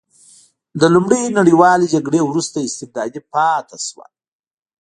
[0.79, 4.05] د لومړۍ نړیوالې جګړې وروسته استبدادي پاتې شوه.